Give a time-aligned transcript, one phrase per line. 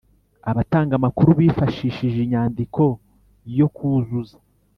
[0.49, 2.83] Abatanga amakuru bifashishije inyandiko
[3.59, 4.35] yo kuzuza